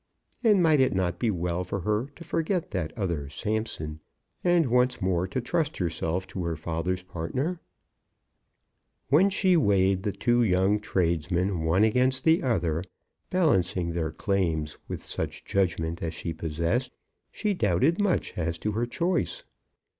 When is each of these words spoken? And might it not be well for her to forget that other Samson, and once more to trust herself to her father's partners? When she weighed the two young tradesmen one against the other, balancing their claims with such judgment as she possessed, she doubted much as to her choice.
And 0.43 0.63
might 0.63 0.79
it 0.79 0.95
not 0.95 1.19
be 1.19 1.29
well 1.29 1.63
for 1.63 1.81
her 1.81 2.07
to 2.15 2.23
forget 2.23 2.71
that 2.71 2.91
other 2.97 3.29
Samson, 3.29 3.99
and 4.43 4.65
once 4.71 4.99
more 4.99 5.27
to 5.27 5.39
trust 5.41 5.77
herself 5.77 6.25
to 6.29 6.43
her 6.43 6.55
father's 6.55 7.03
partners? 7.03 7.59
When 9.09 9.29
she 9.29 9.55
weighed 9.55 10.01
the 10.01 10.11
two 10.11 10.41
young 10.41 10.79
tradesmen 10.79 11.65
one 11.65 11.83
against 11.83 12.23
the 12.23 12.41
other, 12.41 12.83
balancing 13.29 13.91
their 13.91 14.11
claims 14.11 14.75
with 14.87 15.05
such 15.05 15.45
judgment 15.45 16.01
as 16.01 16.15
she 16.15 16.33
possessed, 16.33 16.95
she 17.31 17.53
doubted 17.53 18.01
much 18.01 18.33
as 18.35 18.57
to 18.57 18.71
her 18.71 18.87
choice. 18.87 19.43